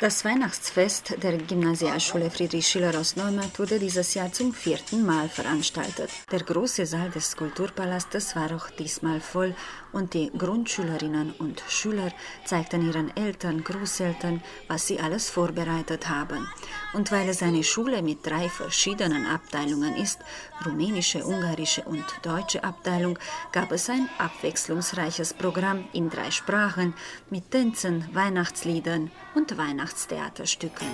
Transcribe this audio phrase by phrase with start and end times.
[0.00, 6.08] Das Weihnachtsfest der Gymnasialschule Friedrich Schiller aus Neumarkt wurde dieses Jahr zum vierten Mal veranstaltet.
[6.30, 9.56] Der große Saal des Kulturpalastes war auch diesmal voll
[9.90, 12.12] und die Grundschülerinnen und Schüler
[12.44, 16.46] zeigten ihren Eltern, Großeltern, was sie alles vorbereitet haben.
[16.92, 20.20] Und weil es eine Schule mit drei verschiedenen Abteilungen ist,
[20.64, 23.18] rumänische, ungarische und deutsche Abteilung,
[23.50, 26.94] gab es ein abwechslungsreiches Programm in drei Sprachen
[27.30, 29.56] mit Tänzen, Weihnachtsliedern und
[29.88, 30.86] Weihnachtstheaterstücken.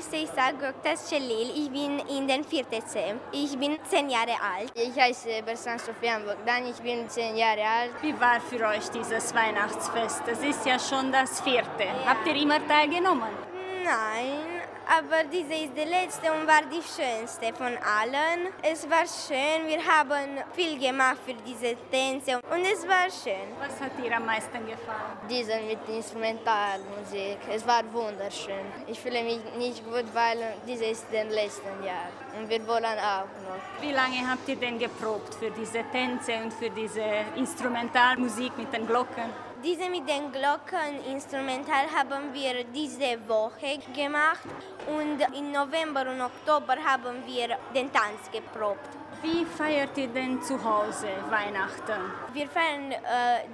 [0.00, 2.64] Heiße Göktas Celil, ich bin in den 4.
[2.86, 3.14] C.
[3.32, 4.72] Ich bin 10 Jahre alt.
[4.74, 7.92] Ich heiße Bersan Sofian Bogdan, ich bin 10 Jahre alt.
[8.00, 10.22] Wie war für euch dieses Weihnachtsfest?
[10.26, 11.84] Es ist ja schon das vierte.
[11.84, 12.10] Ja.
[12.10, 13.28] Habt ihr immer teilgenommen?
[13.84, 14.59] Nein,
[14.90, 18.48] aber diese ist die letzte und war die schönste von allen.
[18.60, 23.46] Es war schön, wir haben viel gemacht für diese Tänze und es war schön.
[23.60, 25.14] Was hat dir am meisten gefallen?
[25.28, 27.38] Diese mit Instrumentalmusik.
[27.48, 28.66] Es war wunderschön.
[28.88, 33.30] Ich fühle mich nicht gut, weil diese ist das letzte Jahr und wir wollen auch
[33.46, 33.80] noch.
[33.80, 37.04] Wie lange habt ihr denn geprobt für diese Tänze und für diese
[37.36, 39.49] Instrumentalmusik mit den Glocken?
[39.62, 44.48] Diese mit den Glocken instrumental haben wir diese Woche gemacht
[44.86, 48.88] und im November und Oktober haben wir den Tanz geprobt.
[49.22, 52.00] Wie feiert ihr denn zu Hause Weihnachten?
[52.32, 52.96] Wir feiern, äh,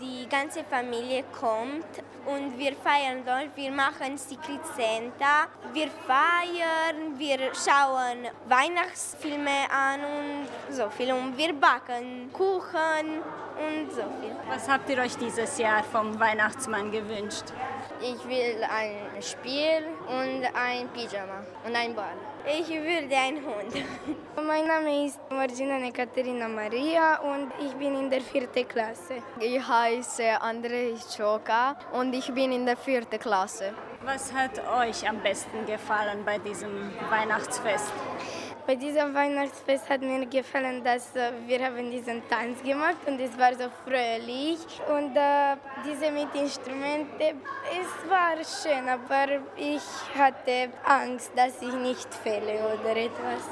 [0.00, 1.84] die ganze Familie kommt
[2.24, 3.54] und wir feiern dort.
[3.54, 5.48] Wir machen Secret Santa.
[5.74, 11.12] Wir feiern, wir schauen Weihnachtsfilme an und so viel.
[11.12, 13.22] Und wir backen Kuchen
[13.60, 14.34] und so viel.
[14.48, 17.44] Was habt ihr euch dieses Jahr vom Weihnachtsmann gewünscht?
[18.00, 22.16] Ich will ein Spiel und ein Pyjama und ein Ball.
[22.46, 23.84] Ich würde einen Hund.
[24.46, 29.16] mein Name ist Margina Ekaterina Maria und ich bin in der vierten Klasse.
[29.38, 33.74] Ich heiße Andrei Choka und ich bin in der vierten Klasse.
[34.02, 37.92] Was hat euch am besten gefallen bei diesem Weihnachtsfest?
[38.70, 43.36] Bei diesem Weihnachtsfest hat mir gefallen, dass äh, wir haben diesen Tanz gemacht und es
[43.36, 44.60] war so fröhlich
[44.96, 47.42] und äh, diese mit Instrumenten,
[47.80, 49.82] es war schön, aber ich
[50.16, 53.42] hatte Angst, dass ich nicht fehle oder etwas.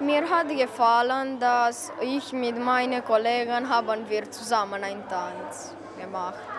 [0.00, 6.51] Mir hat gefallen, dass ich mit meinen Kollegen haben wir zusammen einen Tanz gemacht.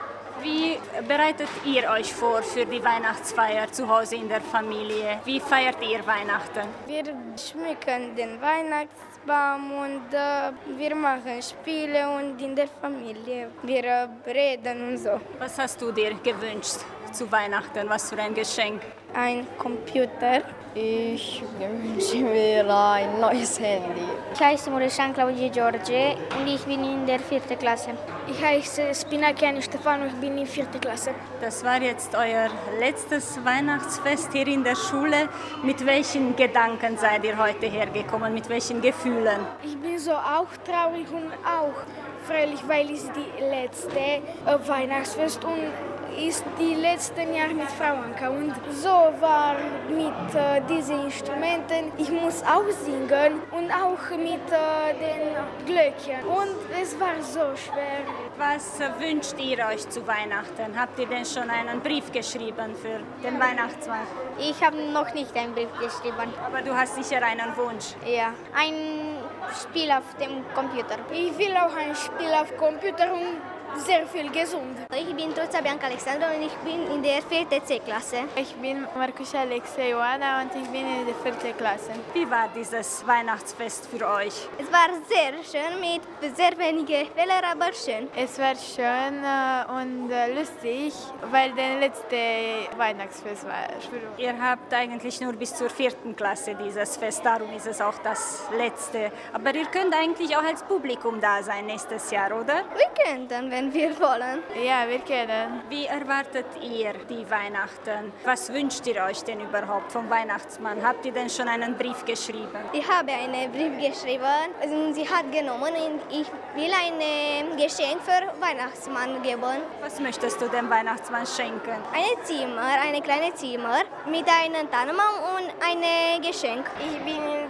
[0.44, 0.78] Wie
[1.08, 5.22] bereitet ihr euch vor für die Weihnachtsfeier zu Hause in der Familie?
[5.24, 6.68] Wie feiert ihr Weihnachten?
[6.86, 7.06] Wir
[7.38, 14.90] schmücken den Weihnachtsbaum und äh, wir machen Spiele und in der Familie wir äh, reden
[14.90, 15.22] und so.
[15.40, 16.80] Was hast du dir gewünscht
[17.13, 17.88] zu Weihnachten?
[17.90, 18.81] Was für ein Geschenk?
[19.13, 20.41] Ein Computer
[20.75, 24.01] ich wünsche mir ein neues Handy.
[24.34, 27.91] Ich heiße Muresan Claudia George und ich bin in der vierten Klasse.
[28.28, 31.12] Ich heiße Spinakiani Stefano, ich bin in der vierten Klasse.
[31.40, 35.30] Das war jetzt euer letztes Weihnachtsfest hier in der Schule.
[35.62, 38.34] Mit welchen Gedanken seid ihr heute hergekommen?
[38.34, 39.45] Mit welchen Gefühlen?
[39.63, 41.84] Ich bin so auch traurig und auch
[42.25, 44.24] fröhlich, weil es die letzte
[44.68, 49.56] Weihnachtsfest und ist die letzten Jahre mit Frau Anka und so war
[49.90, 51.91] mit äh, diesen Instrumenten.
[51.97, 58.03] Ich muss auch singen und auch mit äh, den Glöckchen und es war so schwer.
[58.38, 60.78] Was wünscht ihr euch zu Weihnachten?
[60.78, 64.07] Habt ihr denn schon einen Brief geschrieben für den Weihnachtsmann?
[64.40, 66.34] Ich habe noch nicht einen Brief geschrieben.
[66.45, 67.95] Aber du hast sicher einen Wunsch.
[68.06, 69.18] Ja, ein
[69.62, 70.97] Spiel auf dem Computer.
[71.12, 74.78] Ich will auch ein Spiel auf Computer und sehr viel gesund.
[74.96, 77.48] Ich bin Trotza Bianca Alexandra und ich bin in der 4.
[77.64, 78.18] C-Klasse.
[78.36, 81.54] Ich bin Markusha Alexei Joana und ich bin in der 4.
[81.54, 81.92] Klasse.
[82.14, 84.48] Wie war dieses Weihnachtsfest für euch?
[84.58, 88.08] Es war sehr schön mit sehr wenigen Fehlern, aber schön.
[88.16, 90.94] Es war schön äh, und äh, lustig,
[91.31, 93.69] weil das letzte Weihnachtsfest war.
[94.18, 95.92] Ihr habt eigentlich nur bis zur 4.
[96.16, 99.12] Klasse dieses Fest, darum ist es auch das letzte.
[99.34, 102.64] Aber ihr könnt eigentlich auch als Publikum da sein nächstes Jahr, oder?
[102.76, 104.44] Wir könnten, wenn wenn wir wollen.
[104.63, 105.62] Ja, wir können.
[105.69, 108.12] Wie erwartet ihr die Weihnachten?
[108.25, 110.86] Was wünscht ihr euch denn überhaupt vom Weihnachtsmann?
[110.86, 112.60] Habt ihr denn schon einen Brief geschrieben?
[112.74, 114.24] Ich habe einen Brief geschrieben
[114.63, 119.62] und sie hat genommen und ich will ein Geschenk für Weihnachtsmann geben.
[119.81, 121.77] Was möchtest du dem Weihnachtsmann schenken?
[121.94, 126.66] Ein Zimmer, eine kleine Zimmer mit einem Tannenbaum und ein Geschenk.
[126.80, 127.50] Ich bin in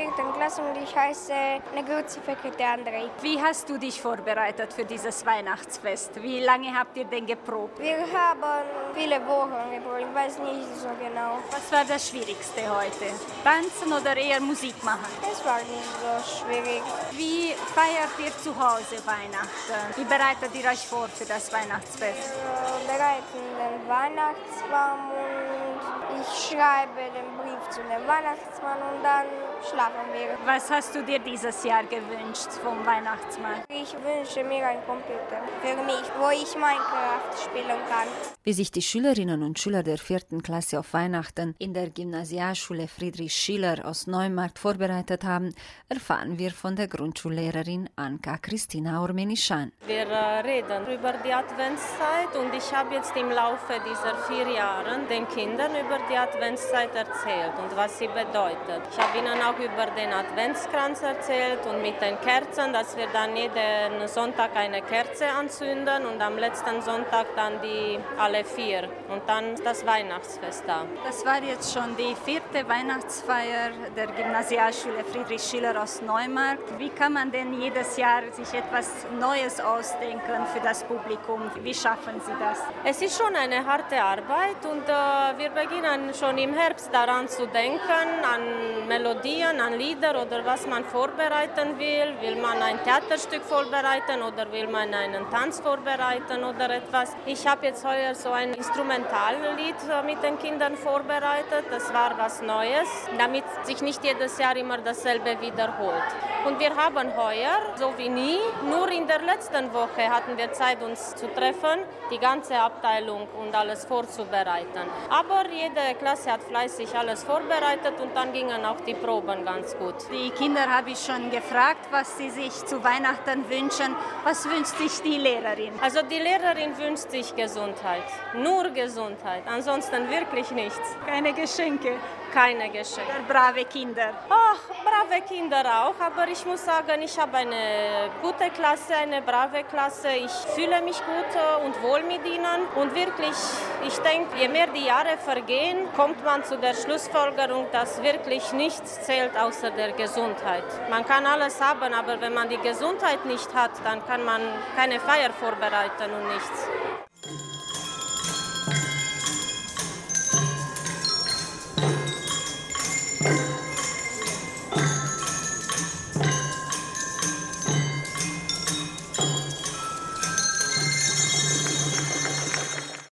[0.00, 1.32] der vierten Klasse und ich heiße
[1.74, 3.10] Negozio Fekete Andrei.
[3.20, 6.22] Wie hast du dich vorbereitet für dieses Weihnachtsfest?
[6.22, 7.78] Wie lange habt ihr denn geprobt?
[7.78, 8.64] Wir haben
[8.94, 11.38] viele Wochen geprobt, ich weiß nicht so genau.
[11.50, 13.12] Was war das Schwierigste heute?
[13.44, 15.06] Tanzen oder eher Musik machen?
[15.30, 16.82] Es war nicht so schwierig.
[17.12, 19.96] Wie feiert ihr zu Hause Weihnachten?
[19.96, 22.32] Wie bereitet ihr euch vor für das Weihnachtsfest?
[22.32, 29.26] Wir bereiten den Weihnachtsbaum und ich schreibe den Brief zu dem Weihnachtsmann und dann
[29.68, 30.38] schlafen wir.
[30.44, 33.62] Was hast du dir dieses Jahr gewünscht vom Weihnachtsmann?
[33.68, 38.08] Ich wünsche mir einen Computer für mich, wo ich Minecraft spielen kann.
[38.42, 43.34] Wie sich die Schülerinnen und Schüler der vierten Klasse auf Weihnachten in der Gymnasialschule Friedrich
[43.34, 45.54] Schiller aus Neumarkt vorbereitet haben,
[45.88, 49.72] erfahren wir von der Grundschullehrerin Anka Christina Ormenischan.
[49.86, 50.06] Wir
[50.44, 55.72] reden über die Adventszeit und ich habe jetzt im Laufe dieser vier Jahre den Kindern
[55.72, 58.82] über die Adventszeit erzählt und was sie bedeutet.
[58.90, 63.36] Ich habe ihnen auch über den Adventskranz erzählt und mit den Kerzen, dass wir dann
[63.36, 69.56] jeden Sonntag eine Kerze anzünden und am letzten Sonntag dann die alle vier und dann
[69.64, 70.84] das Weihnachtsfest da.
[71.04, 76.78] Das war jetzt schon die vierte Weihnachtsfeier der Gymnasialschule Friedrich Schiller aus Neumarkt.
[76.78, 81.50] Wie kann man denn jedes Jahr sich etwas Neues ausdenken für das Publikum?
[81.62, 82.58] Wie schaffen Sie das?
[82.84, 87.46] Es ist schon eine harte Arbeit und äh, wir beginnen schon im Herbst daran zu
[87.46, 87.80] denken,
[88.22, 92.14] an Melodien, an Lieder oder was man vorbereiten will.
[92.20, 97.16] Will man ein Theaterstück vorbereiten oder will man einen Tanz vorbereiten oder etwas?
[97.26, 99.74] Ich habe jetzt heuer so ein Instrumentallied
[100.06, 101.64] mit den Kindern vorbereitet.
[101.70, 102.88] Das war was Neues,
[103.18, 106.10] damit sich nicht jedes Jahr immer dasselbe wiederholt.
[106.46, 108.38] Und wir haben heuer, so wie nie,
[108.68, 113.54] nur in der letzten Woche hatten wir Zeit, uns zu treffen, die ganze Abteilung und
[113.54, 114.86] alles vorzubereiten.
[115.10, 115.44] Aber
[115.80, 119.94] jede Klasse hat fleißig alles vorbereitet und dann gingen auch die Proben ganz gut.
[120.12, 123.94] Die Kinder habe ich schon gefragt, was sie sich zu Weihnachten wünschen.
[124.24, 125.72] Was wünscht sich die Lehrerin?
[125.82, 128.04] Also die Lehrerin wünscht sich Gesundheit,
[128.34, 130.96] nur Gesundheit, ansonsten wirklich nichts.
[131.06, 131.92] Keine Geschenke.
[132.32, 133.12] Keine Geschenke.
[133.26, 134.10] Brave Kinder.
[134.28, 139.64] Ach, brave Kinder auch, aber ich muss sagen, ich habe eine gute Klasse, eine brave
[139.64, 140.10] Klasse.
[140.10, 142.68] Ich fühle mich gut und wohl mit ihnen.
[142.76, 143.36] Und wirklich,
[143.84, 149.02] ich denke, je mehr die Jahre vergehen, kommt man zu der Schlussfolgerung, dass wirklich nichts
[149.02, 150.64] zählt außer der Gesundheit.
[150.88, 154.40] Man kann alles haben, aber wenn man die Gesundheit nicht hat, dann kann man
[154.76, 156.79] keine Feier vorbereiten und nichts.